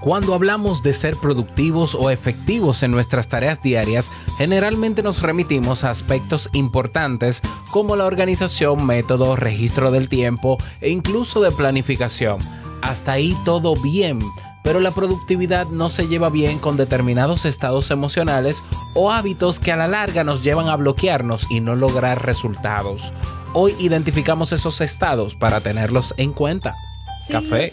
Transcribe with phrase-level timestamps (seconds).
[0.00, 5.90] Cuando hablamos de ser productivos o efectivos en nuestras tareas diarias, generalmente nos remitimos a
[5.90, 12.38] aspectos importantes como la organización, método, registro del tiempo e incluso de planificación.
[12.80, 14.20] Hasta ahí todo bien,
[14.62, 18.62] pero la productividad no se lleva bien con determinados estados emocionales
[18.94, 23.12] o hábitos que a la larga nos llevan a bloquearnos y no lograr resultados.
[23.52, 26.76] Hoy identificamos esos estados para tenerlos en cuenta.
[27.28, 27.72] Café.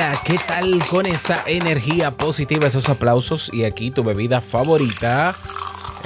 [0.00, 5.34] Hola, ¿qué tal con esa energía positiva, esos aplausos y aquí tu bebida favorita?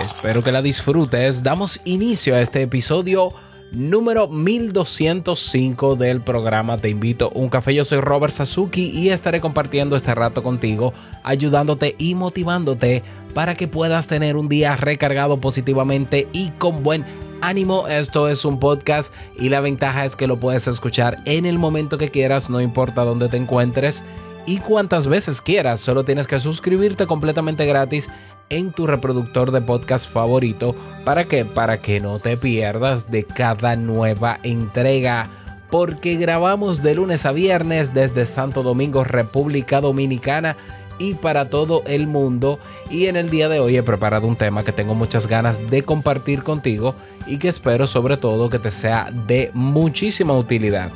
[0.03, 1.45] Espero que la disfrutes.
[1.45, 3.33] Damos inicio a este episodio
[3.71, 7.73] número 1205 del programa Te invito a un café.
[7.73, 13.69] Yo soy Robert Sasuki y estaré compartiendo este rato contigo, ayudándote y motivándote para que
[13.69, 17.05] puedas tener un día recargado positivamente y con buen
[17.41, 17.89] ánimo.
[17.89, 21.99] Esto es un podcast y la ventaja es que lo puedes escuchar en el momento
[21.99, 24.03] que quieras, no importa dónde te encuentres
[24.47, 25.81] y cuantas veces quieras.
[25.81, 28.09] Solo tienes que suscribirte completamente gratis
[28.51, 30.75] en tu reproductor de podcast favorito.
[31.05, 31.45] ¿Para qué?
[31.45, 35.27] Para que no te pierdas de cada nueva entrega.
[35.71, 40.57] Porque grabamos de lunes a viernes desde Santo Domingo, República Dominicana
[40.99, 42.59] y para todo el mundo.
[42.91, 45.83] Y en el día de hoy he preparado un tema que tengo muchas ganas de
[45.83, 46.95] compartir contigo
[47.27, 50.91] y que espero sobre todo que te sea de muchísima utilidad.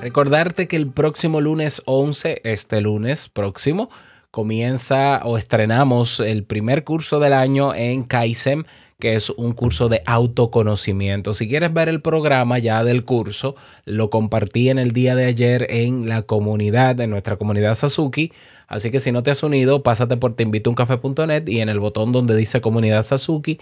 [0.00, 3.90] Recordarte que el próximo lunes 11, este lunes próximo,
[4.30, 8.66] comienza o estrenamos el primer curso del año en Kaizen
[8.98, 11.32] que es un curso de autoconocimiento.
[11.32, 13.54] Si quieres ver el programa ya del curso,
[13.84, 18.32] lo compartí en el día de ayer en la comunidad, en nuestra comunidad Sasuki.
[18.66, 22.34] Así que si no te has unido, pásate por teinvitouncafe.net y en el botón donde
[22.34, 23.60] dice comunidad Sasuki,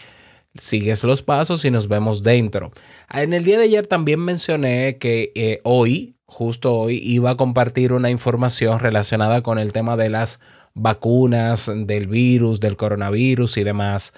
[0.55, 2.73] sigues los pasos y nos vemos dentro.
[3.13, 7.93] En el día de ayer también mencioné que eh, hoy, justo hoy, iba a compartir
[7.93, 10.41] una información relacionada con el tema de las
[10.73, 14.15] vacunas, del virus, del coronavirus y demás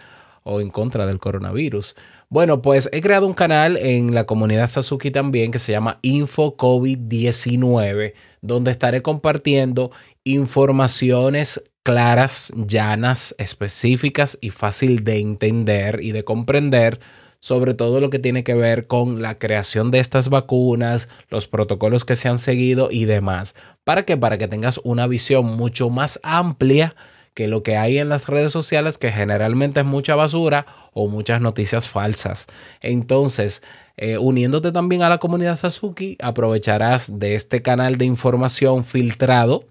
[0.49, 1.95] o en contra del coronavirus.
[2.31, 6.57] Bueno, pues he creado un canal en la comunidad Sasuki también que se llama Info
[6.57, 9.91] COVID-19, donde estaré compartiendo
[10.25, 17.01] informaciones claras, llanas, específicas y fácil de entender y de comprender
[17.41, 22.05] sobre todo lo que tiene que ver con la creación de estas vacunas, los protocolos
[22.05, 23.55] que se han seguido y demás.
[23.85, 24.17] ¿Para qué?
[24.17, 26.95] Para que tengas una visión mucho más amplia
[27.35, 31.41] que lo que hay en las redes sociales, que generalmente es mucha basura o muchas
[31.41, 32.47] noticias falsas.
[32.81, 33.63] Entonces,
[33.97, 39.65] eh, uniéndote también a la comunidad Sasuki, aprovecharás de este canal de información filtrado,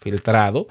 [0.00, 0.68] filtrado,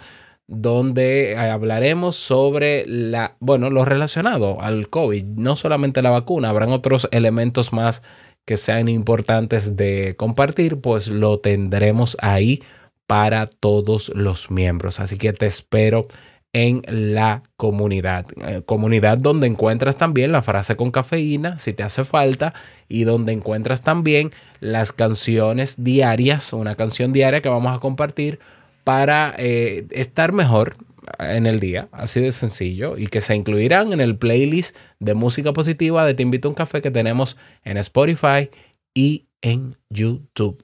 [0.48, 6.72] donde eh, hablaremos sobre la, bueno, lo relacionado al COVID, no solamente la vacuna, habrán
[6.72, 8.02] otros elementos más
[8.46, 12.64] que sean importantes de compartir, pues lo tendremos ahí
[13.09, 15.00] para todos los miembros.
[15.00, 16.06] Así que te espero
[16.53, 18.28] en la comunidad.
[18.38, 22.53] Eh, comunidad donde encuentras también la frase con cafeína, si te hace falta,
[22.88, 24.29] y donde encuentras también
[24.59, 28.38] las canciones diarias, una canción diaria que vamos a compartir
[28.84, 30.78] para eh, estar mejor
[31.17, 35.52] en el día, así de sencillo, y que se incluirán en el playlist de música
[35.52, 38.52] positiva de Te invito a un café que tenemos en Spotify
[38.94, 40.64] y en YouTube.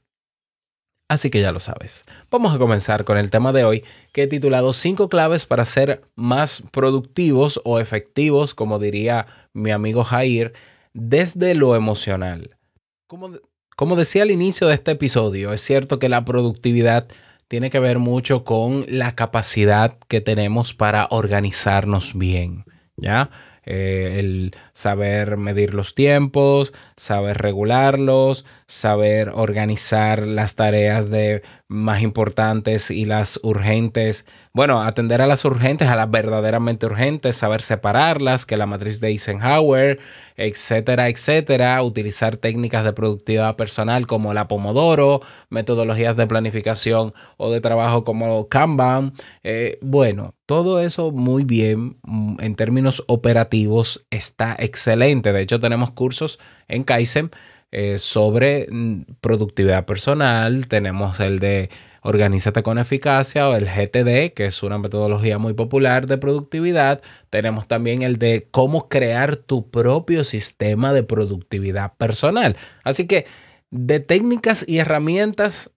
[1.07, 2.05] Así que ya lo sabes.
[2.31, 6.01] Vamos a comenzar con el tema de hoy que he titulado 5 claves para ser
[6.15, 10.53] más productivos o efectivos, como diría mi amigo Jair,
[10.93, 12.57] desde lo emocional.
[13.05, 13.31] Como,
[13.75, 17.07] como decía al inicio de este episodio, es cierto que la productividad
[17.47, 22.65] tiene que ver mucho con la capacidad que tenemos para organizarnos bien,
[22.97, 23.29] ¿ya?
[23.67, 32.89] Eh, el saber medir los tiempos, saber regularlos, saber organizar las tareas de más importantes
[32.89, 34.25] y las urgentes.
[34.53, 39.09] Bueno, atender a las urgentes, a las verdaderamente urgentes, saber separarlas, que la matriz de
[39.09, 39.99] Eisenhower,
[40.35, 41.81] etcétera, etcétera.
[41.83, 48.47] Utilizar técnicas de productividad personal como la Pomodoro, metodologías de planificación o de trabajo como
[48.47, 49.13] Kanban.
[49.43, 55.33] Eh, bueno, todo eso muy bien mm, en términos operativos está excelente.
[55.33, 57.31] De hecho, tenemos cursos en Kaizen
[57.77, 60.65] eh, sobre mm, productividad personal.
[60.69, 61.69] Tenemos el de
[62.03, 67.01] Organízate con eficacia o el GTD, que es una metodología muy popular de productividad.
[67.29, 72.55] Tenemos también el de cómo crear tu propio sistema de productividad personal.
[72.85, 73.25] Así que
[73.71, 75.69] de técnicas y herramientas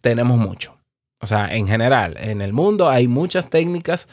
[0.00, 0.78] tenemos mucho.
[1.20, 4.08] O sea, en general, en el mundo hay muchas técnicas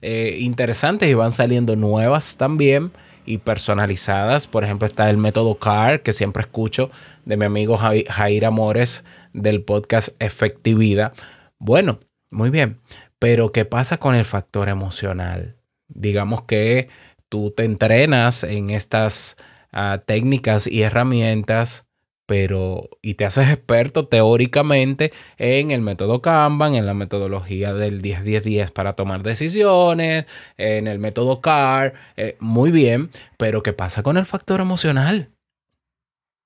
[0.00, 2.92] eh, interesantes y van saliendo nuevas también
[3.28, 4.46] y personalizadas.
[4.46, 6.90] Por ejemplo, está el método CAR, que siempre escucho
[7.26, 9.04] de mi amigo Jair Amores
[9.34, 11.12] del podcast Efectividad.
[11.58, 12.80] Bueno, muy bien,
[13.18, 15.56] pero ¿qué pasa con el factor emocional?
[15.88, 16.88] Digamos que
[17.28, 19.36] tú te entrenas en estas
[19.72, 21.87] ah, técnicas y herramientas
[22.28, 28.70] pero y te haces experto teóricamente en el método Kanban, en la metodología del 10-10-10
[28.70, 30.26] para tomar decisiones,
[30.58, 35.30] en el método CAR, eh, muy bien, pero ¿qué pasa con el factor emocional?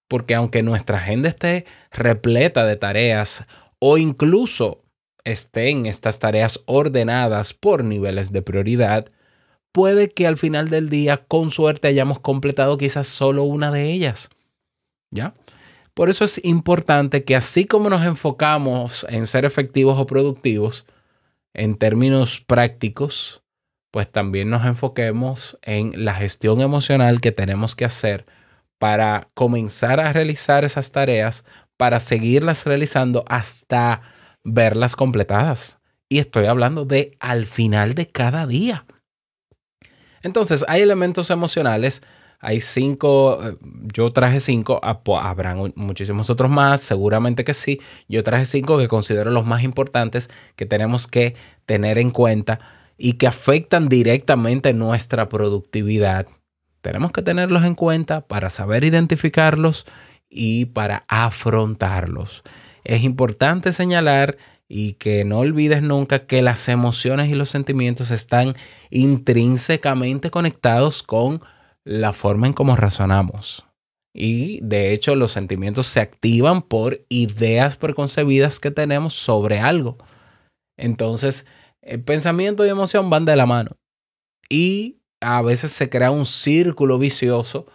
[0.09, 3.45] Porque aunque nuestra agenda esté repleta de tareas
[3.81, 4.85] o incluso
[5.25, 9.11] estén estas tareas ordenadas por niveles de prioridad,
[9.73, 14.31] puede que al final del día, con suerte, hayamos completado quizás solo una de ellas.
[15.11, 15.35] ¿Ya?
[15.95, 20.87] Por eso es importante que así como nos enfocamos en ser efectivos o productivos,
[21.55, 23.43] en términos prácticos,
[23.91, 28.25] pues también nos enfoquemos en la gestión emocional que tenemos que hacer
[28.79, 31.45] para comenzar a realizar esas tareas,
[31.77, 34.01] para seguirlas realizando hasta
[34.45, 35.79] verlas completadas.
[36.09, 38.87] Y estoy hablando de al final de cada día.
[40.23, 42.03] Entonces, hay elementos emocionales
[42.45, 43.57] hay cinco, eh,
[43.95, 47.81] yo traje cinco, ah, habrán muchísimos otros más, seguramente que sí.
[48.09, 51.37] Yo traje cinco que considero los más importantes que tenemos que
[51.67, 52.59] tener en cuenta
[52.99, 56.27] y que afectan directamente nuestra productividad.
[56.81, 59.87] Tenemos que tenerlos en cuenta para saber identificarlos
[60.29, 62.43] y para afrontarlos.
[62.83, 64.37] Es importante señalar
[64.67, 68.57] y que no olvides nunca que las emociones y los sentimientos están
[68.91, 71.41] intrínsecamente conectados con
[71.85, 73.65] la forma en cómo razonamos.
[74.15, 79.97] Y de hecho los sentimientos se activan por ideas preconcebidas que tenemos sobre algo.
[80.77, 81.47] Entonces,
[81.81, 83.77] el pensamiento y emoción van de la mano.
[84.49, 87.67] Y a veces se crea un círculo vicioso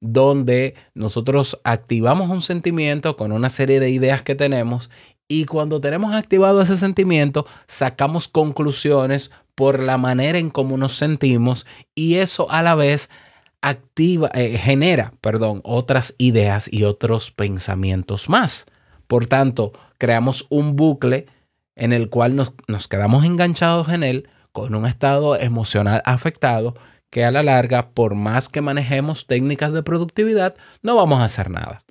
[0.00, 4.90] donde nosotros activamos un sentimiento con una serie de ideas que tenemos
[5.28, 11.66] y cuando tenemos activado ese sentimiento sacamos conclusiones por la manera en cómo nos sentimos
[11.94, 13.08] y eso a la vez
[13.62, 18.66] activa, eh, genera, perdón, otras ideas y otros pensamientos más.
[19.06, 21.26] Por tanto, creamos un bucle
[21.74, 26.74] en el cual nos, nos quedamos enganchados en él con un estado emocional afectado
[27.10, 31.50] que a la larga, por más que manejemos técnicas de productividad, no vamos a hacer
[31.50, 31.82] nada.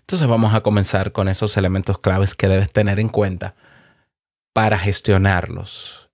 [0.00, 3.54] Entonces vamos a comenzar con esos elementos claves que debes tener en cuenta
[4.52, 6.10] para gestionarlos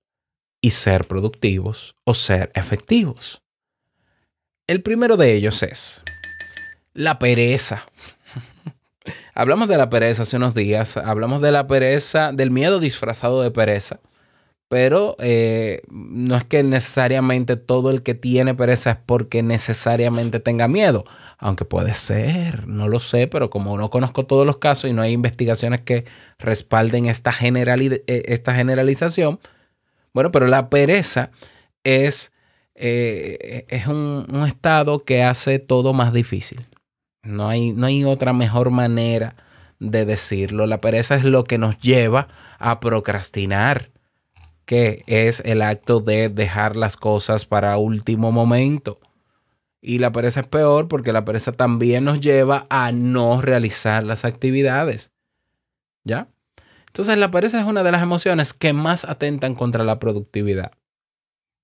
[0.60, 3.42] y ser productivos o ser efectivos.
[4.68, 6.02] El primero de ellos es
[6.92, 7.86] la pereza.
[9.34, 13.50] hablamos de la pereza hace unos días, hablamos de la pereza, del miedo disfrazado de
[13.50, 13.98] pereza,
[14.68, 20.68] pero eh, no es que necesariamente todo el que tiene pereza es porque necesariamente tenga
[20.68, 21.04] miedo,
[21.38, 25.00] aunque puede ser, no lo sé, pero como no conozco todos los casos y no
[25.00, 26.04] hay investigaciones que
[26.38, 29.40] respalden esta, eh, esta generalización,
[30.12, 31.30] bueno, pero la pereza
[31.84, 32.32] es
[32.80, 36.66] eh, es un, estado que hace todo más difícil.
[37.22, 39.34] No hay, no hay otra mejor manera
[39.80, 40.66] de decirlo.
[40.66, 43.90] La pereza es lo que nos lleva a procrastinar,
[44.64, 49.00] que es el acto de dejar las cosas para último momento.
[49.80, 54.24] Y la pereza es peor porque la pereza también nos lleva a no realizar las
[54.24, 55.12] actividades.
[56.04, 56.28] ¿Ya?
[56.86, 60.72] Entonces la pereza es una de las emociones que más atentan contra la productividad.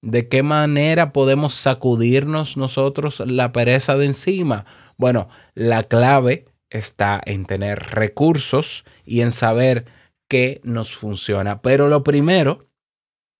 [0.05, 4.67] ¿De qué manera podemos sacudirnos nosotros la pereza de encima?
[4.99, 9.87] Bueno, la clave está en tener recursos y en saber
[10.29, 11.63] qué nos funciona.
[11.63, 12.67] Pero lo primero,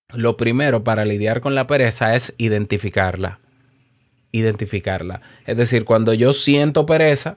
[0.09, 3.41] lo primero para lidiar con la pereza es identificarla.
[4.33, 5.21] identificarla.
[5.47, 7.37] Es decir, cuando yo siento pereza,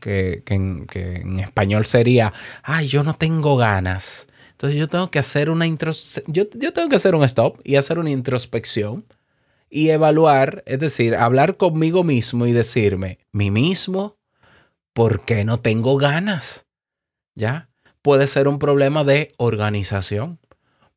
[0.00, 2.32] que, en, español sería,
[2.64, 4.26] ay, yo no tengo ganas.
[4.64, 5.66] Entonces yo tengo que hacer una
[6.26, 9.04] yo, yo tengo que hacer un stop y hacer una introspección
[9.68, 14.16] y evaluar, es decir, hablar conmigo mismo y decirme, mí mismo,
[14.94, 16.64] ¿por qué no tengo ganas?
[17.34, 17.68] ¿Ya?
[18.00, 20.38] Puede ser un problema de organización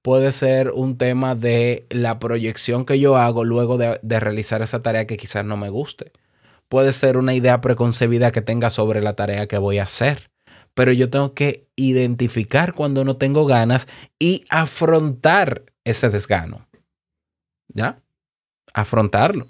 [0.02, 5.06] puede ser un tema de la proyección que yo hago luego de, realizar esa tarea
[5.06, 6.14] que quizás no me guste.
[6.70, 10.30] Puede ser una idea preconcebida que tenga sobre la tarea que voy a hacer.
[10.78, 13.88] Pero yo tengo que identificar cuando no tengo ganas
[14.20, 16.68] y afrontar ese desgano.
[17.74, 18.00] ¿Ya?
[18.76, 19.48] Afrontarlo.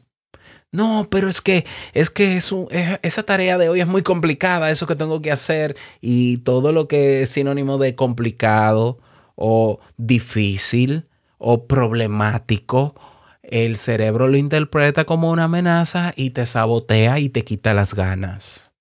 [0.72, 2.54] No, pero es que es que es
[3.02, 6.88] esa tarea de hoy es muy complicada, eso que tengo que hacer y todo lo
[6.88, 9.00] que es sinónimo de complicado
[9.36, 12.96] o difícil o problemático,
[13.44, 18.74] el cerebro lo interpreta como una amenaza y te sabotea y te quita las ganas.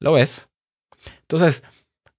[0.00, 0.51] ¿Lo ves?
[1.32, 1.62] Entonces,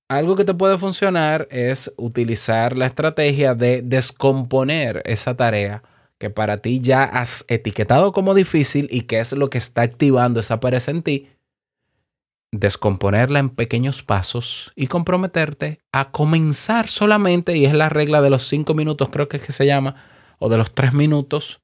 [0.10, 5.84] algo que te puede funcionar es utilizar la estrategia de descomponer esa tarea
[6.17, 10.39] que para ti ya has etiquetado como difícil y que es lo que está activando
[10.39, 11.29] esa pereza en ti
[12.51, 18.48] descomponerla en pequeños pasos y comprometerte a comenzar solamente, y es la regla de los
[18.48, 19.96] cinco minutos, creo que es que se llama,
[20.38, 21.62] o de los tres minutos,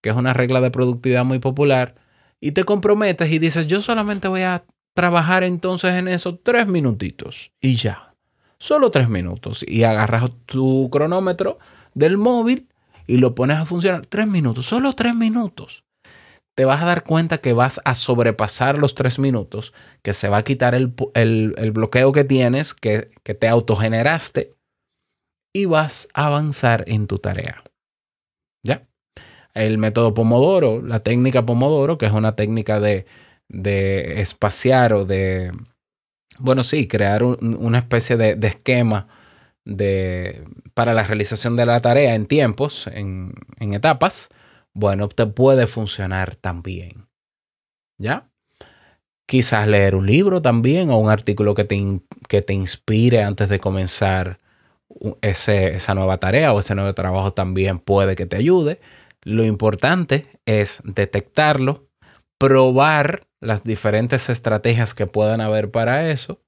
[0.00, 1.96] que es una regla de productividad muy popular,
[2.40, 4.64] y te comprometes y dices, yo solamente voy a
[4.98, 8.14] trabajar entonces en esos tres minutitos y ya,
[8.58, 11.60] solo tres minutos, y agarras tu cronómetro
[11.94, 12.66] del móvil
[13.06, 15.84] y lo pones a funcionar tres minutos, solo tres minutos
[16.56, 20.38] te vas a dar cuenta que vas a sobrepasar los tres minutos, que se va
[20.38, 20.88] a quitar el,
[21.72, 24.56] bloqueo que tienes, que, que te autogeneraste,
[25.54, 27.62] y vas a avanzar en tu tarea.
[28.66, 28.88] ¿Ya?
[29.54, 33.06] El método Pomodoro, la técnica Pomodoro, que es una técnica de,
[33.48, 35.52] de espaciar o de,
[36.38, 39.08] bueno, sí, crear una especie de, esquema
[39.64, 44.28] de, para la realización de la tarea en tiempos, en, en etapas,
[44.74, 47.08] bueno, te puede funcionar también.
[47.98, 48.30] ¿Ya?
[49.26, 53.58] Quizás leer un libro también o un artículo que te, que te inspire antes de
[53.58, 54.38] comenzar
[55.20, 58.80] ese, esa nueva tarea o ese nuevo trabajo también puede que te ayude.
[59.22, 61.88] Lo importante es detectarlo,
[62.38, 66.40] probar las diferentes estrategias que puedan haber para eso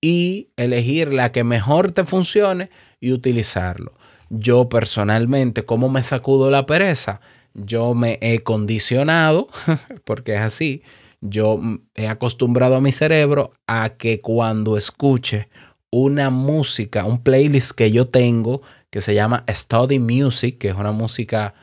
[0.00, 2.70] y elegir la que mejor te funcione
[3.00, 3.92] y utilizarlo.
[4.30, 7.20] Yo personalmente, ¿cómo me sacudo la pereza?
[7.54, 9.48] yo me he condicionado,
[10.04, 10.82] porque es así,
[11.20, 11.60] yo
[11.94, 15.48] he acostumbrado a mi cerebro a que cuando escuche
[15.90, 20.92] una música, un playlist que yo tengo que se llama Study Music, que es una
[20.92, 21.54] música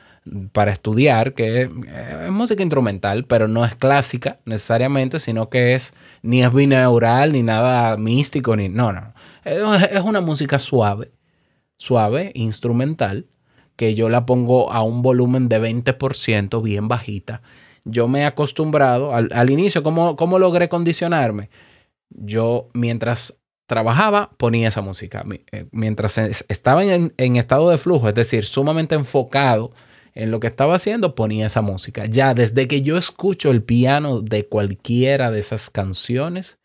[0.51, 1.69] para estudiar, que es,
[2.31, 7.97] música instrumental, pero no es clásica necesariamente, sino que es ni es binaural, ni nada
[7.97, 9.13] místico, ni no, no.
[9.43, 11.11] Es una música suave,
[11.77, 13.25] suave, instrumental,
[13.75, 17.41] que yo la pongo a un volumen de 20%, bien bajita.
[17.85, 21.49] Yo me he acostumbrado, al, inicio, ¿cómo, ¿cómo, logré condicionarme?
[22.09, 25.23] Yo mientras trabajaba ponía esa música.
[25.51, 29.71] Eh, mientras estaba en, en estado de flujo, es decir, sumamente enfocado
[30.19, 32.05] en lo que estaba haciendo, ponía esa música.
[32.05, 36.59] Ya desde que yo escucho el piano de cualquiera de esas canciones,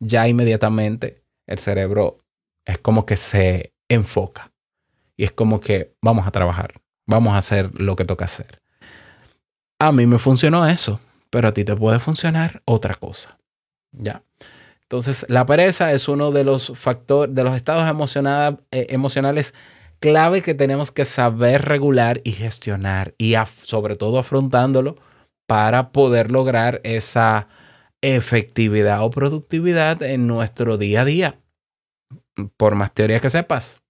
[0.00, 2.18] ya inmediatamente el cerebro
[2.64, 4.50] es como que se enfoca.
[5.16, 8.60] Y es como que vamos a trabajar, vamos a hacer lo que toca hacer.
[9.78, 10.98] A mí me funcionó eso,
[11.30, 13.38] pero a ti te puede funcionar otra cosa.
[13.92, 14.24] ¿Ya?
[14.82, 19.54] Entonces, la pereza es uno de los factores, de los estados eh, emocionales
[20.00, 23.34] clave que tenemos que saber regular y gestionar y
[23.64, 24.96] sobre todo afrontándolo
[25.46, 27.48] para poder lograr esa
[28.02, 31.40] efectividad o productividad en nuestro día a día.
[32.56, 33.80] Por más teoría que sepas,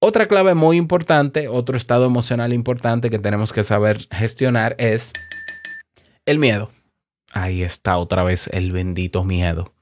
[0.00, 5.12] otra clave muy importante, otro estado emocional importante que tenemos que saber gestionar es
[6.26, 6.70] el miedo.
[7.32, 9.72] Ahí está otra vez el bendito miedo.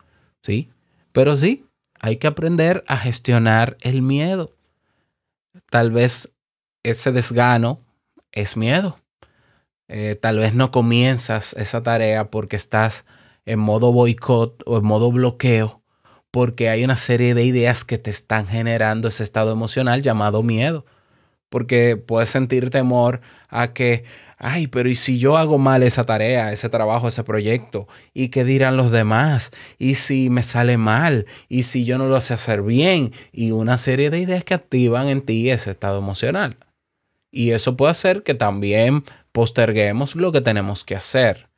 [0.43, 0.71] ¿Sí?
[1.13, 1.67] Pero sí,
[2.01, 4.53] hay que aprender a gestionar el miedo.
[5.71, 6.33] Tal vez
[6.83, 7.81] ese desgano
[8.33, 8.99] es miedo.
[9.89, 13.05] Eh, tal vez no comienzas esa tarea porque estás
[13.45, 15.85] en modo boicot o en modo bloqueo
[16.35, 20.85] porque hay una serie de ideas que te están generando ese estado emocional llamado miedo.
[21.55, 24.03] Porque puedes sentir temor a que,
[24.39, 27.87] ay, pero ¿y si yo hago mal esa tarea, ese trabajo, ese proyecto?
[28.13, 29.53] ¿Y qué dirán los demás?
[29.79, 31.27] ¿Y si me sale mal?
[31.49, 33.13] ¿Y si yo no lo sé hacer bien?
[33.31, 36.57] Y una serie de ideas que activan en ti ese estado emocional.
[37.31, 41.49] Y eso puede hacer que también posterguemos lo que tenemos que hacer.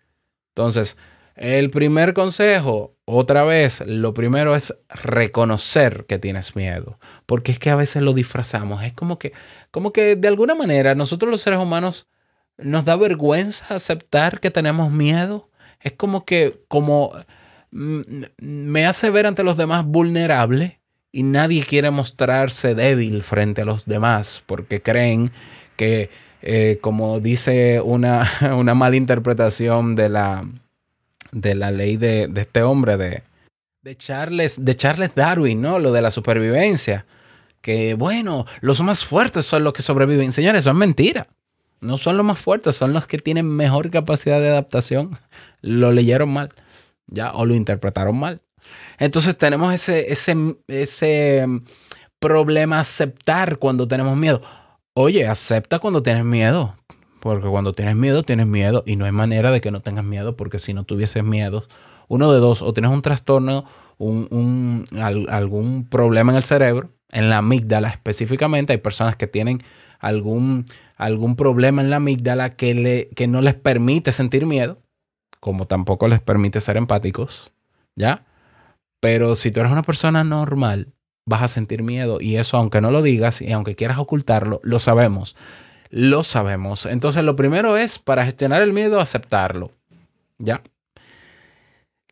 [0.51, 0.99] Entonces,
[1.37, 7.71] el primer consejo, otra vez, lo primero es reconocer que tienes miedo, porque es que
[7.71, 9.33] a veces lo disfrazamos, es como que
[9.71, 12.09] como que de alguna manera nosotros los seres humanos
[12.57, 15.51] nos da vergüenza aceptar que tenemos miedo,
[15.81, 17.13] es como que como
[17.71, 18.01] mm,
[18.39, 20.81] me hace ver ante los demás vulnerable
[21.13, 25.33] y nadie quiere mostrarse débil frente a los demás porque creen
[25.77, 26.09] que
[26.43, 30.45] eh, como dice una, una mala interpretación de la
[31.33, 33.23] de la ley de, este hombre, de,
[33.83, 35.79] de, Charles, de Charles Darwin, ¿no?
[35.79, 37.07] Lo de la supervivencia.
[37.61, 40.33] Que bueno, los más fuertes son los que sobreviven.
[40.33, 41.27] Señores, eso es mentira.
[41.81, 45.19] No son los más fuertes, son los que tienen mejor capacidad de adaptación.
[45.61, 46.53] Lo leyeron mal,
[47.07, 47.33] ¿ya?
[47.33, 48.41] O lo interpretaron mal.
[48.99, 50.37] Entonces tenemos ese, ese,
[50.69, 51.47] ese
[52.19, 54.43] problema aceptar cuando tenemos miedo.
[54.95, 56.75] Oye, acepta cuando tienes miedo.
[57.27, 60.37] Porque cuando tienes miedo, tienes miedo y no hay manera de que no tengas miedo
[60.37, 61.65] porque si no tuvieses miedo,
[62.07, 63.65] uno de dos, o tienes un trastorno,
[63.99, 64.85] un,
[65.29, 69.65] algún problema en el cerebro, en la amígdala específicamente, hay personas que tienen
[69.99, 70.67] algún,
[70.97, 74.79] algún problema en la amígdala que, le, que no les permite sentir miedo,
[75.41, 77.51] como tampoco les permite ser empáticos,
[77.97, 78.25] ¿ya?
[79.01, 80.93] Pero si tú eres una persona normal,
[81.27, 84.79] vas a sentir miedo y eso aunque no lo digas y aunque quieras ocultarlo, lo
[84.79, 85.35] sabemos
[85.91, 86.87] lo sabemos.
[86.87, 89.73] Entonces, lo primero es, para gestionar el miedo, aceptarlo.
[90.39, 90.63] ¿Ya?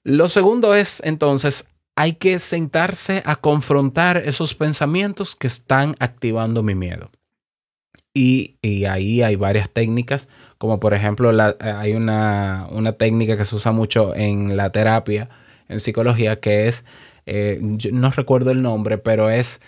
[0.03, 1.67] Lo segundo es, entonces,
[1.97, 7.11] hay que sentarse a confrontar esos pensamientos que están activando mi miedo.
[8.13, 10.29] Y, ahí hay varias técnicas,
[10.59, 15.31] como por ejemplo, hay una, técnica que se usa mucho en la terapia,
[15.69, 16.85] en psicología, que es,
[17.27, 19.61] eh, no recuerdo el nombre, pero es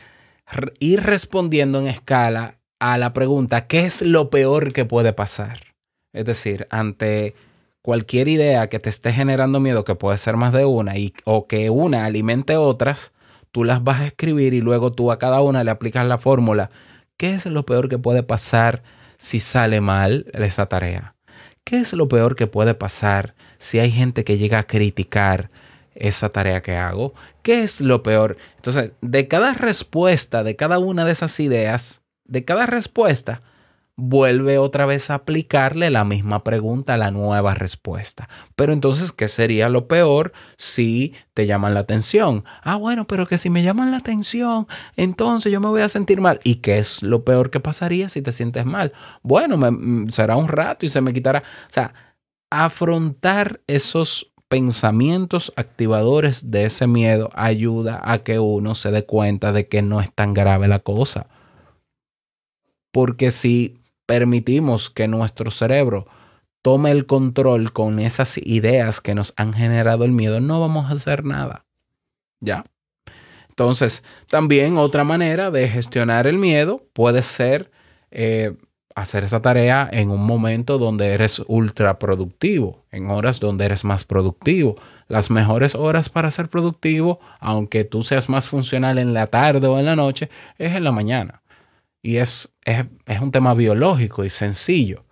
[0.79, 5.75] ir respondiendo en escala a la pregunta, ¿qué es lo peor que puede pasar?
[6.13, 7.35] Es decir, ante
[7.83, 11.47] cualquier idea que te esté generando miedo, que puede ser más de una, y, o
[11.47, 13.13] que una alimente otras,
[13.53, 16.71] tú las vas a escribir y luego tú a cada una le aplicas la fórmula.
[17.17, 18.83] ¿Qué es lo peor que puede pasar
[19.17, 21.15] si sale mal esa tarea?
[21.65, 25.51] ¿Qué es lo peor que puede pasar si hay gente que llega a criticar
[25.95, 27.15] esa tarea que hago?
[27.43, 28.37] ¿Qué es lo peor?
[28.57, 33.43] Entonces, de cada respuesta, de cada una de esas ideas, de cada respuesta,
[33.97, 38.29] vuelve otra vez a aplicarle la misma pregunta a la nueva respuesta.
[38.55, 42.45] Pero entonces, ¿qué sería lo peor si te llaman la atención?
[42.63, 46.21] Ah, bueno, pero que si me llaman la atención, entonces yo me voy a sentir
[46.21, 46.41] mal.
[46.45, 48.93] ¿Y qué es lo peor que pasaría si te sientes mal?
[49.23, 51.43] Bueno, mm, será un rato y se me quitará.
[51.69, 51.95] O sea,
[52.51, 59.69] afrontar esos pensamientos activadores de ese miedo ayuda a que uno se dé cuenta de
[59.69, 61.29] que no es tan grave la cosa
[62.97, 66.07] porque si permitimos que nuestro cerebro
[66.63, 70.95] tome el control con esas ideas que nos han generado el miedo, no vamos a
[70.95, 71.67] hacer nada.
[72.41, 72.65] ¿Ya?
[73.51, 77.71] Entonces, también otra manera de gestionar el miedo puede ser
[78.11, 78.57] eh,
[78.95, 84.05] hacer esa tarea en un momento donde eres ultra productivo, en horas donde eres más
[84.05, 84.77] productivo.
[85.07, 89.79] Las mejores horas para ser productivo, aunque tú seas más funcional en la tarde o
[89.79, 91.43] en la noche, es en la mañana.
[92.07, 95.05] Y es, es, un tema biológico y sencillo.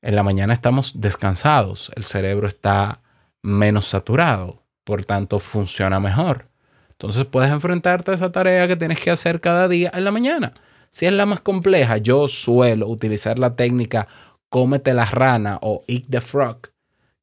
[0.00, 3.02] En la mañana estamos descansados, el cerebro está
[3.42, 6.48] menos saturado, por tanto funciona mejor.
[6.92, 10.54] Entonces puedes enfrentarte a esa tarea que tienes que hacer cada día en la mañana.
[10.88, 14.08] Si es la más compleja, yo suelo utilizar la técnica
[14.48, 16.70] cómete la rana o eat the frog,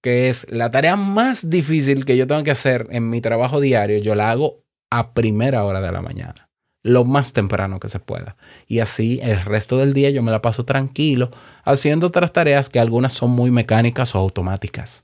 [0.04, 3.98] que es la tarea más difícil que yo tengo que hacer en mi trabajo diario.
[3.98, 6.48] Yo la hago a primera hora de la mañana
[6.83, 8.35] lo más temprano que se pueda.
[8.67, 11.31] Y así el resto del día yo me la paso tranquilo
[11.63, 15.03] haciendo otras tareas que algunas son muy mecánicas o automáticas.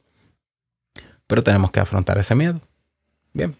[1.28, 2.62] Pero tenemos que afrontar ese miedo.
[3.34, 3.56] Bien.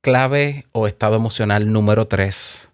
[0.00, 2.72] Clave o estado emocional número 3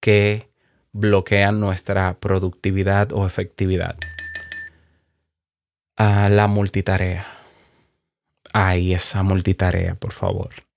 [0.00, 0.48] que
[0.92, 3.96] bloquean nuestra productividad o efectividad.
[5.96, 7.26] a la multitarea.
[8.54, 10.69] Ay, esa multitarea, por favor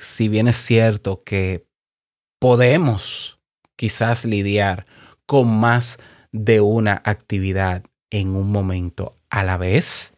[0.00, 1.66] si bien es cierto que
[2.38, 3.38] podemos
[3.76, 4.86] quizás lidiar
[5.26, 5.98] con más
[6.32, 10.14] de una actividad en un momento a la vez,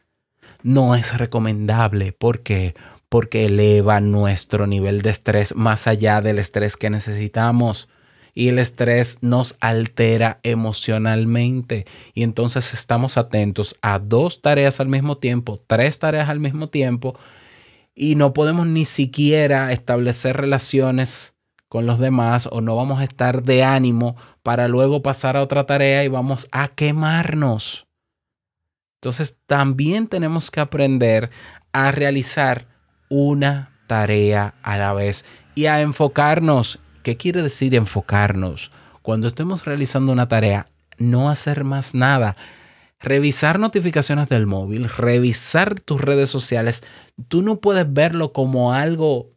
[0.63, 2.13] no es recomendable.
[2.13, 2.75] Porque
[3.13, 7.91] porque eleva nuestro nivel de estrés más allá del estrés que necesitamos
[8.33, 11.85] y el estrés nos altera emocionalmente.
[12.15, 17.15] Y entonces estamos atentos a dos tareas al mismo tiempo, tres tareas al mismo tiempo
[17.95, 21.35] y no podemos ni siquiera establecer relaciones
[21.69, 25.65] con los demás o no vamos a estar de ánimo para luego pasar a otra
[25.65, 27.87] tarea y vamos a quemarnos.
[29.01, 31.31] Entonces también tenemos que aprender
[31.73, 32.67] a realizar
[33.09, 35.25] una tarea a la vez
[35.55, 36.79] y a enfocarnos.
[37.03, 38.71] ¿Qué quiere decir enfocarnos?
[39.03, 40.67] Cuando estemos realizando una tarea,
[40.99, 42.37] no hacer más nada.
[43.03, 46.85] Revisar notificaciones del móvil, revisar tus redes sociales,
[47.29, 49.33] tú no puedes verlo como algo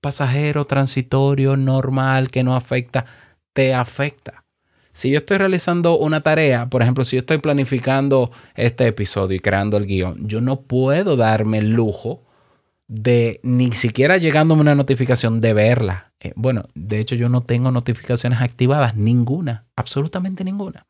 [0.00, 3.04] pasajero, transitorio, normal, que no afecta,
[3.52, 4.44] te afecta.
[4.92, 9.40] Si yo estoy realizando una tarea, por ejemplo, si yo estoy planificando este episodio y
[9.40, 12.22] creando el guion, yo no puedo darme el lujo
[12.88, 16.12] de ni siquiera llegándome una notificación de verla.
[16.18, 20.86] Eh, bueno, de hecho yo no tengo notificaciones activadas, ninguna, absolutamente ninguna.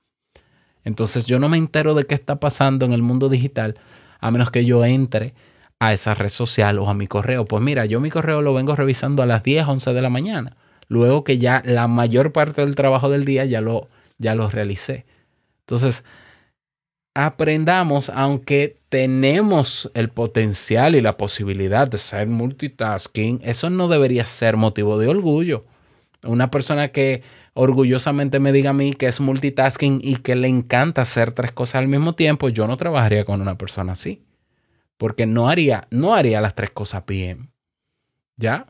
[0.84, 3.76] Entonces yo no me entero de qué está pasando en el mundo digital
[4.20, 5.34] a menos que yo entre
[5.78, 7.46] a esa red social o a mi correo.
[7.46, 10.56] Pues mira, yo mi correo lo vengo revisando a las 10, 11 de la mañana,
[10.88, 13.88] luego que ya la mayor parte del trabajo del día ya lo,
[14.18, 15.06] ya lo realicé.
[15.60, 16.04] Entonces,
[17.14, 24.56] aprendamos, aunque tenemos el potencial y la posibilidad de ser multitasking, eso no debería ser
[24.56, 25.64] motivo de orgullo.
[26.22, 27.22] Una persona que
[27.54, 31.76] orgullosamente me diga a mí que es multitasking y que le encanta hacer tres cosas
[31.76, 34.24] al mismo tiempo, yo no trabajaría con una persona así.
[34.96, 37.50] Porque no haría, no haría las tres cosas bien.
[38.36, 38.66] ¿Ya?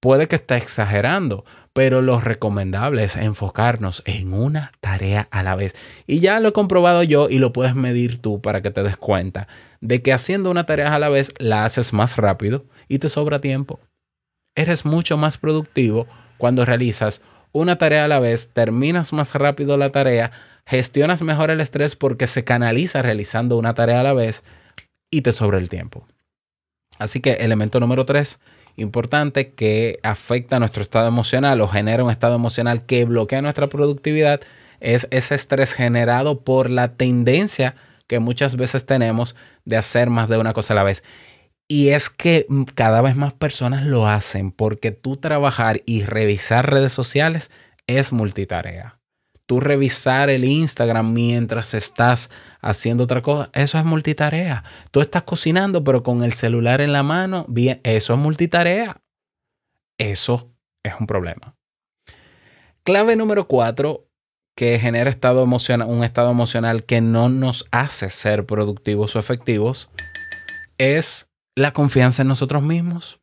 [0.00, 5.74] Puede que esté exagerando, pero lo recomendable es enfocarnos en una tarea a la vez.
[6.06, 8.96] Y ya lo he comprobado yo y lo puedes medir tú para que te des
[8.96, 9.48] cuenta
[9.80, 13.40] de que haciendo una tarea a la vez la haces más rápido y te sobra
[13.40, 13.80] tiempo.
[14.54, 16.06] Eres mucho más productivo
[16.38, 17.22] cuando realizas
[17.54, 20.32] una tarea a la vez, terminas más rápido la tarea,
[20.66, 24.42] gestionas mejor el estrés porque se canaliza realizando una tarea a la vez
[25.08, 26.06] y te sobra el tiempo.
[26.98, 28.40] Así que elemento número tres,
[28.76, 33.68] importante que afecta a nuestro estado emocional o genera un estado emocional que bloquea nuestra
[33.68, 34.40] productividad
[34.80, 37.76] es ese estrés generado por la tendencia
[38.08, 41.04] que muchas veces tenemos de hacer más de una cosa a la vez.
[41.68, 46.92] Y es que cada vez más personas lo hacen porque tú trabajar y revisar redes
[46.92, 47.50] sociales
[47.86, 49.00] es multitarea
[49.46, 54.64] tú revisar el Instagram mientras estás haciendo otra cosa, eso es multitarea.
[54.90, 59.00] Tú estás cocinando, pero con el celular en la mano, bien, eso es multitarea.
[59.98, 60.50] Eso
[60.82, 61.54] es un problema.
[62.84, 64.08] Clave número cuatro,
[64.56, 69.90] que genera un estado emocional que no nos hace ser productivos o efectivos,
[70.78, 73.20] es la confianza en nosotros mismos.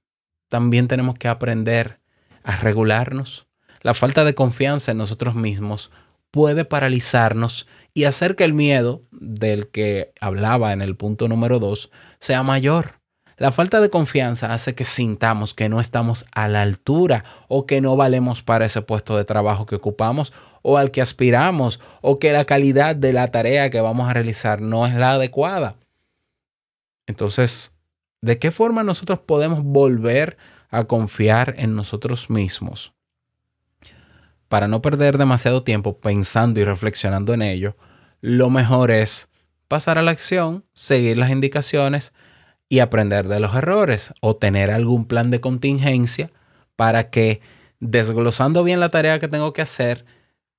[0.47, 1.99] También tenemos que aprender
[2.43, 3.47] a regularnos.
[3.81, 5.91] La falta de confianza en nosotros mismos
[6.29, 11.91] puede paralizarnos y hacer que el miedo del que hablaba en el punto número dos
[12.19, 13.01] sea mayor.
[13.37, 17.81] La falta de confianza hace que sintamos que no estamos a la altura o que
[17.81, 22.33] no valemos para ese puesto de trabajo que ocupamos o al que aspiramos o que
[22.33, 25.75] la calidad de la tarea que vamos a realizar no es la adecuada.
[27.07, 27.73] Entonces,
[28.21, 30.37] ¿de qué forma nosotros podemos volver
[30.69, 32.93] a confiar en nosotros mismos?
[34.51, 37.77] para no perder demasiado tiempo pensando y reflexionando en ello,
[38.19, 39.29] lo mejor es
[39.69, 42.11] pasar a la acción, seguir las indicaciones
[42.67, 46.31] y aprender de los errores o tener algún plan de contingencia
[46.75, 47.39] para que
[47.79, 50.03] desglosando bien la tarea que tengo que hacer,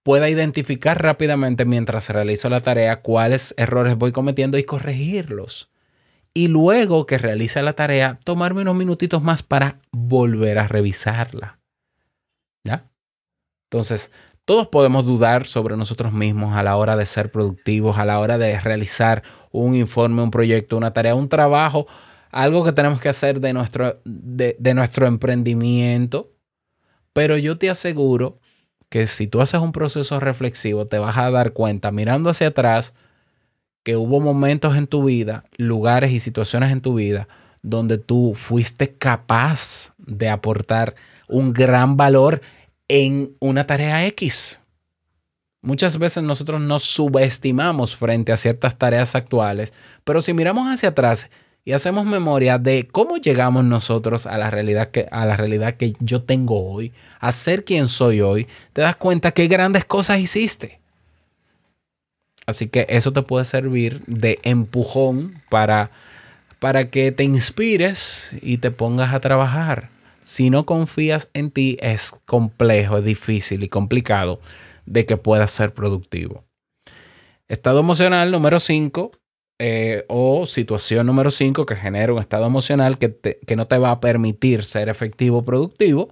[0.02, 5.68] pueda identificar rápidamente mientras realizo la tarea cuáles errores voy cometiendo y corregirlos.
[6.34, 11.58] Y luego que realice la tarea, tomarme unos minutitos más para volver a revisarla.
[12.64, 12.90] ¿Ya?
[13.70, 14.10] Entonces,
[14.44, 18.38] todos podemos dudar sobre nosotros mismos a la hora de ser productivos, a la hora
[18.38, 21.86] de realizar un informe, un proyecto, una tarea, un trabajo,
[22.30, 26.32] algo que tenemos que hacer de nuestro, de, nuestro emprendimiento.
[27.12, 28.40] Pero yo te aseguro
[28.88, 32.94] que si tú haces un proceso reflexivo, te vas a dar cuenta mirando hacia atrás
[33.82, 37.28] que hubo momentos en tu vida, lugares y situaciones en tu vida
[37.62, 40.94] donde tú fuiste capaz de aportar
[41.28, 42.42] un gran valor
[42.88, 44.60] en una tarea X.
[45.62, 51.30] Muchas veces nosotros nos subestimamos frente a ciertas tareas actuales, pero si miramos hacia atrás
[51.64, 55.92] y hacemos memoria de cómo llegamos nosotros a la realidad que, a la realidad que
[56.00, 60.81] yo tengo hoy, a ser quien soy hoy, te das cuenta qué grandes cosas hiciste.
[62.46, 65.90] Así que eso te puede servir de empujón para,
[66.58, 69.90] para que te inspires y te pongas a trabajar
[70.22, 74.40] si no confías en ti, es complejo, es difícil y complicado
[74.86, 76.44] de que puedas ser productivo.
[77.48, 79.10] Estado emocional número 5
[79.58, 83.90] eh, o situación número 5 que genera un estado emocional que, que no te va
[83.90, 86.08] a permitir ser efectivo o productivo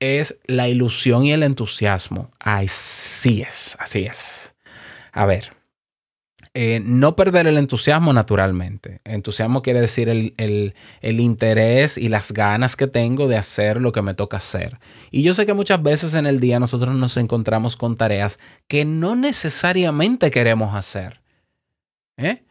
[0.00, 2.30] es la ilusión y el entusiasmo.
[2.38, 4.49] Así es, así es.
[5.12, 5.50] A ver,
[6.52, 9.00] eh, no perder el entusiasmo naturalmente.
[9.04, 14.02] Entusiasmo quiere decir el, el, interés y las ganas que tengo de hacer lo que
[14.02, 14.80] me toca hacer.
[15.12, 18.84] Y yo sé que muchas veces en el día nosotros nos encontramos con tareas que
[18.84, 21.20] no necesariamente queremos hacer.
[22.16, 22.42] ¿Eh?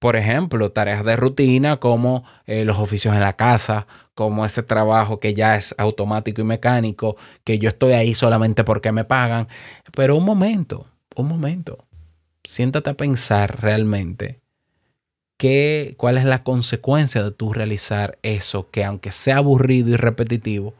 [0.00, 5.20] Por ejemplo, tareas de rutina como eh, los oficios en la casa, como ese trabajo
[5.20, 9.46] que ya es automático y mecánico, que yo estoy ahí solamente porque me pagan.
[9.92, 11.85] Pero un momento, un momento
[12.46, 14.40] siéntate a pensar realmente
[15.36, 20.74] qué, cuál es la consecuencia de tú realizar eso que aunque sea aburrido y repetitivo,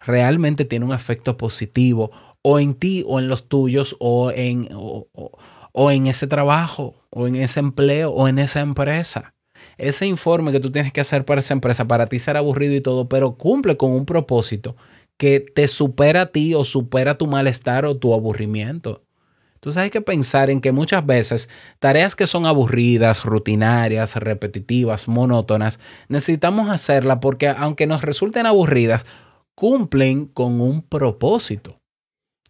[0.00, 2.10] realmente tiene un efecto positivo
[2.42, 7.36] o en ti o en los tuyos o en, o en ese trabajo o en
[7.36, 9.34] ese empleo o en esa empresa.
[9.78, 12.80] Ese informe que tú tienes que hacer para esa empresa, para ti será aburrido y
[12.80, 14.76] todo, pero cumple con un propósito
[15.16, 19.02] que te supera a ti o supera tu malestar o tu aburrimiento.
[19.62, 21.48] Entonces hay que pensar en que muchas veces
[21.78, 29.06] tareas que son aburridas, rutinarias, repetitivas, monótonas, necesitamos hacerlas porque aunque nos resulten aburridas,
[29.54, 31.80] cumplen con un propósito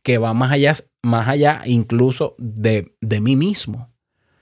[0.03, 0.73] que va más allá,
[1.03, 3.93] más allá incluso de, de mí mismo.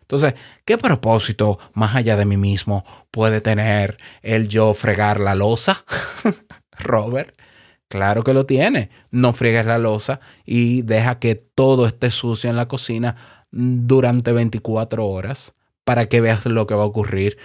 [0.03, 5.85] Entonces, ¿qué propósito más allá de mí mismo puede tener el yo fregar la losa,
[6.79, 7.35] Robert?
[7.91, 8.89] Claro que lo tiene.
[9.11, 13.17] No friegues la losa y deja que todo esté sucio en la cocina
[13.51, 17.37] durante 24 horas para que veas lo que va a ocurrir.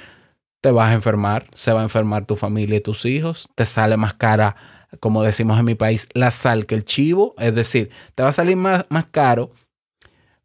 [0.62, 3.98] Te vas a enfermar, se va a enfermar tu familia y tus hijos, te sale
[3.98, 4.56] más cara,
[5.00, 7.34] como decimos en mi país, la sal que el chivo.
[7.40, 9.52] Es decir, te va a salir más, más caro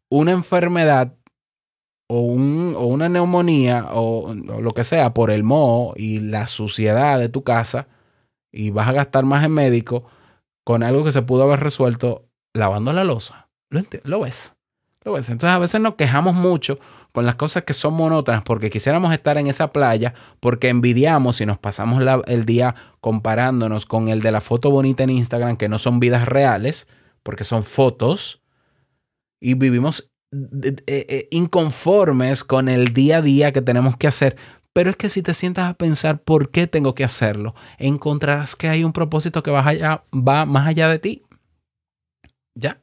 [0.09, 1.13] una enfermedad
[2.07, 6.47] o, un, o una neumonía o, o, lo que sea por el moho y la
[6.47, 7.87] suciedad de tu casa
[8.51, 10.05] y vas a gastar más en médico
[10.63, 13.49] con algo que se pudo haber resuelto lavando la losa.
[13.69, 14.55] ¿Lo, ¿Lo ves?
[15.03, 15.29] ¿Lo ves?
[15.29, 16.79] Entonces a veces nos quejamos mucho
[17.11, 21.45] con las cosas que son monótonas porque quisiéramos estar en esa playa, porque envidiamos y
[21.45, 25.77] nos pasamos el día comparándonos con el de la foto bonita en Instagram, que no
[25.77, 26.87] son vidas reales,
[27.23, 28.41] porque son fotos,
[29.41, 34.37] y vivimos eh, eh, inconformes con el día a día que tenemos que hacer,
[34.73, 38.69] pero es que si te sientas a pensar por qué tengo que hacerlo, encontrarás que
[38.69, 41.23] hay un propósito que va, más allá de ti.
[42.55, 42.79] ¿Ya?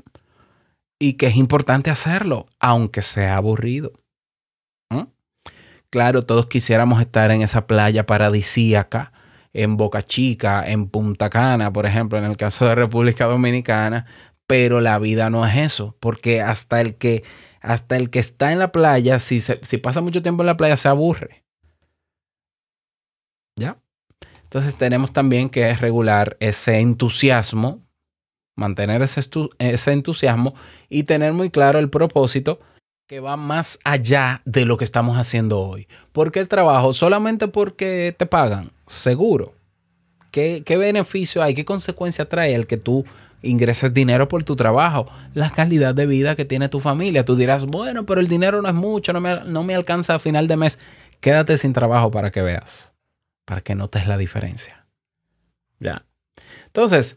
[1.01, 3.93] Y que es importante hacerlo, aunque sea aburrido.
[4.91, 5.05] ¿Mm?
[5.91, 9.13] Claro, todos quisiéramos estar en esa playa paradisíaca,
[9.55, 14.07] en Boca Chica, en Punta Cana, por ejemplo, en el caso de República Dominicana,
[14.47, 17.25] pero la vida no es eso, porque hasta el que,
[17.61, 20.77] hasta el que está en la playa, si, si pasa mucho tiempo en la playa,
[20.77, 21.45] se aburre.
[23.59, 23.79] ¿Ya?
[24.49, 27.83] Entonces tenemos también que regular ese entusiasmo,
[28.57, 30.55] mantener ese, entusiasmo
[30.89, 32.59] y tener muy claro el propósito
[33.07, 35.87] que va más allá de lo que estamos haciendo hoy.
[36.13, 39.53] Porque el trabajo solamente porque te pagan, seguro.
[40.31, 41.55] ¿Qué, ¿Qué, beneficio hay?
[41.55, 43.05] ¿Qué consecuencia trae el que tú
[43.43, 45.09] ingreses dinero por tu trabajo?
[45.35, 47.27] La calidad de vida que tiene tu familia.
[47.27, 50.19] Tú dirás, bueno, pero el dinero no es mucho, no me, no me alcanza a
[50.19, 50.79] final de mes.
[51.21, 52.95] Quédate sin trabajo para que veas
[53.49, 54.85] para que notes la diferencia.
[55.81, 56.05] Ya.
[56.67, 57.17] Entonces,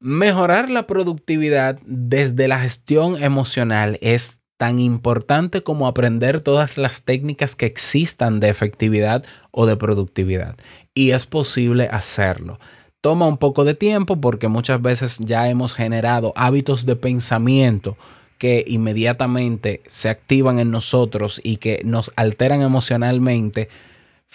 [0.00, 7.56] mejorar la productividad desde la gestión emocional es tan importante como aprender todas las técnicas
[7.56, 10.56] que existan de efectividad o de productividad.
[10.92, 12.58] Y es posible hacerlo.
[13.00, 17.96] Toma un poco de tiempo porque muchas veces ya hemos generado hábitos de pensamiento
[18.36, 23.70] que inmediatamente se activan en nosotros y que nos alteran emocionalmente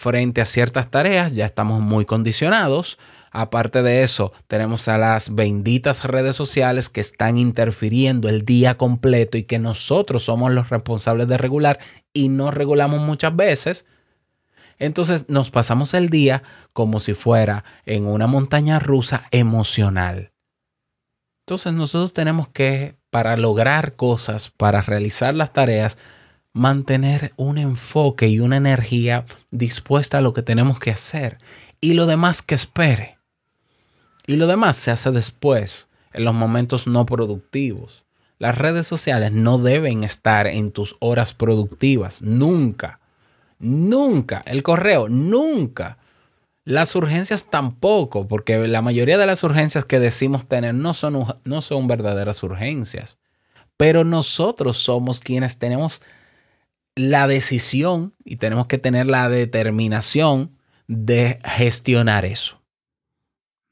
[0.01, 2.97] frente a ciertas tareas, ya estamos muy condicionados.
[3.29, 9.37] Aparte de eso, tenemos a las benditas redes sociales que están interfiriendo el día completo
[9.37, 11.79] y que nosotros somos los responsables de regular
[12.13, 13.85] y no regulamos muchas veces.
[14.79, 16.41] Entonces nos pasamos el día
[16.73, 20.31] como si fuera en una montaña rusa emocional.
[21.45, 25.99] Entonces nosotros tenemos que, para lograr cosas, para realizar las tareas,
[26.53, 31.37] mantener un enfoque y una energía dispuesta a lo que tenemos que hacer
[31.79, 33.17] y lo demás que espere.
[34.27, 38.03] Y lo demás se hace después, en los momentos no productivos.
[38.37, 42.99] Las redes sociales no deben estar en tus horas productivas, nunca.
[43.59, 44.41] Nunca.
[44.45, 45.97] El correo, nunca.
[46.63, 51.61] Las urgencias tampoco, porque la mayoría de las urgencias que decimos tener no son, no
[51.61, 53.19] son verdaderas urgencias.
[53.77, 56.01] Pero nosotros somos quienes tenemos
[56.95, 62.59] la decisión y tenemos que tener la determinación de gestionar eso.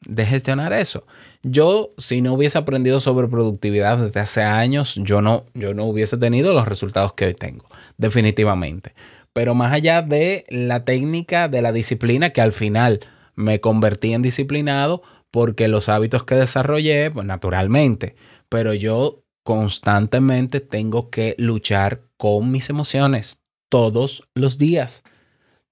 [0.06, 1.06] de gestionar eso.
[1.44, 6.18] Yo, si no hubiese aprendido sobre productividad desde hace años, yo no, yo no hubiese
[6.18, 7.66] tenido los resultados que hoy tengo,
[7.98, 8.94] definitivamente.
[9.34, 13.02] Pero más allá de la técnica, de la disciplina, que al final
[13.36, 15.02] me convertí en disciplinado
[15.32, 18.16] porque los hábitos que desarrollé, pues naturalmente,
[18.50, 25.04] pero yo constantemente tengo que luchar con mis emociones todos los días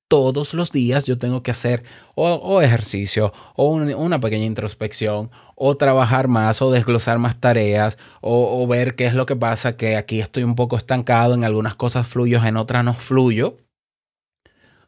[0.07, 1.83] todos los días yo tengo que hacer
[2.15, 8.95] o, ejercicio o una pequeña introspección o trabajar más o desglosar más tareas o, ver
[8.95, 12.43] qué es lo que pasa, que aquí estoy un poco estancado, en algunas cosas fluyo,
[12.43, 13.57] en otras no fluyo,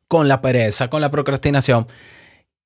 [0.07, 1.87] con la pereza, con la procrastinación.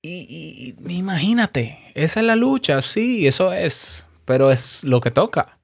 [0.02, 5.63] Y, imagínate, esa es la lucha, sí, eso es, pero es lo que toca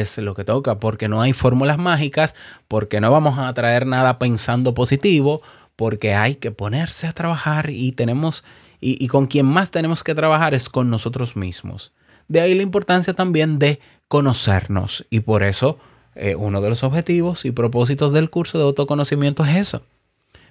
[0.00, 2.34] es lo que toca, porque no hay fórmulas mágicas,
[2.68, 5.42] porque no vamos a traer nada pensando positivo,
[5.76, 8.44] porque hay que ponerse a trabajar y tenemos,
[8.80, 11.92] y, con quien más tenemos que trabajar es con nosotros mismos.
[12.28, 15.78] De ahí la importancia también de conocernos y por eso
[16.14, 19.82] eh, uno de los objetivos y propósitos del curso de autoconocimiento es eso.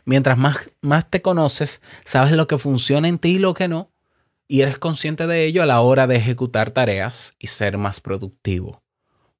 [0.06, 3.90] Mientras más, más te conoces, sabes lo que funciona en ti y lo que no,
[4.48, 8.82] y eres consciente de ello a la hora de ejecutar tareas y ser más productivo.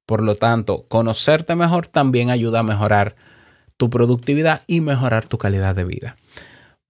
[0.06, 3.16] Por lo tanto, conocerte mejor también ayuda a mejorar
[3.76, 6.16] tu productividad y mejorar tu calidad de vida.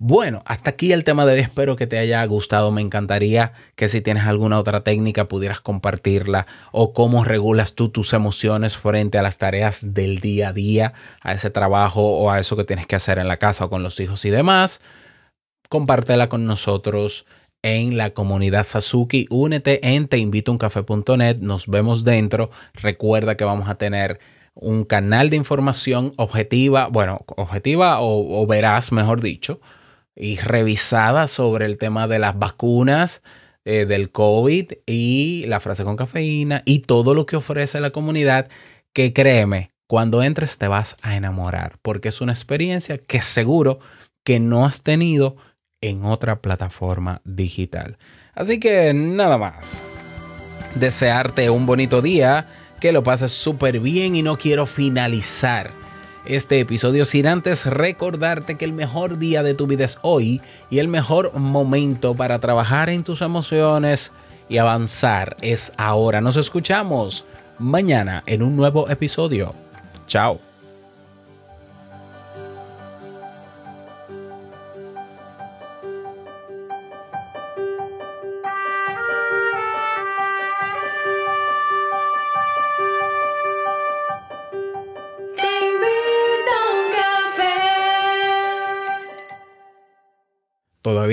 [0.04, 1.38] Bueno, hasta aquí el tema de hoy.
[1.38, 2.72] Espero que te haya gustado.
[2.72, 8.12] Me encantaría que si tienes alguna otra técnica pudieras compartirla o cómo regulas tú tus
[8.12, 12.56] emociones frente a las tareas del día a día, a ese trabajo o a eso
[12.56, 14.80] que tienes que hacer en la casa o con los hijos y demás.
[15.68, 17.24] Compártela con nosotros
[17.62, 19.26] en la comunidad Sasuki.
[19.30, 21.38] Únete en teinvitouncafe.net.
[21.38, 22.50] Nos vemos dentro.
[22.74, 24.20] Recuerda que vamos a tener
[24.54, 29.60] un canal de información objetiva, bueno, objetiva o, veraz, mejor dicho,
[30.14, 33.22] y revisada sobre el tema de las vacunas
[33.64, 38.48] eh, del COVID y la frase con cafeína y todo lo que ofrece la comunidad,
[38.92, 43.78] que créeme, cuando entres te vas a enamorar, porque es una experiencia que seguro
[44.24, 45.36] que no has tenido
[45.82, 47.98] en otra plataforma digital.
[48.34, 49.82] Así que nada más.
[50.74, 52.46] Desearte un bonito día
[52.80, 55.70] que lo pases súper bien y no quiero finalizar
[56.24, 60.40] este episodio sin antes recordarte que el mejor día de tu vida es hoy
[60.70, 64.12] y el mejor momento para trabajar en tus emociones
[64.48, 66.20] y avanzar es ahora.
[66.20, 67.24] Nos escuchamos
[67.58, 69.54] mañana en un nuevo episodio.
[70.06, 70.51] Chao.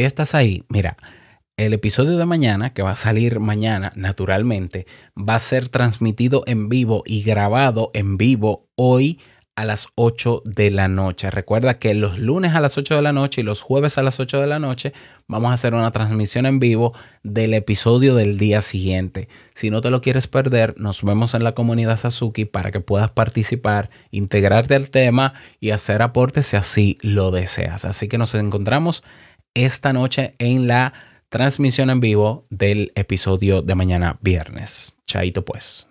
[0.08, 0.98] Estás ahí, mira,
[1.58, 6.70] el episodio de mañana, que va a salir mañana naturalmente, va a ser transmitido en
[6.70, 9.20] vivo y grabado en vivo hoy
[9.60, 11.30] a las 8 de la noche.
[11.30, 14.22] Recuerda que los lunes a las 8 de la noche y los jueves a las
[14.22, 14.94] 8 de la noche
[15.28, 19.28] vamos a hacer una transmisión en vivo del episodio del día siguiente.
[19.54, 23.12] Si no te lo quieres perder, nos vemos en la comunidad Sasuki para que puedas
[23.12, 27.84] participar, integrarte al tema y hacer aportes si así lo deseas.
[27.84, 29.04] Así que nos encontramos
[29.54, 30.94] esta noche en la
[31.30, 34.96] transmisión en vivo del episodio de mañana viernes.
[35.06, 35.89] Chaito pues.